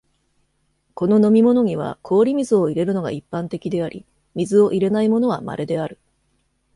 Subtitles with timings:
[0.95, 5.99] この飲み物には、氷水を入れるのが一般的であり、水を入れないものは稀である。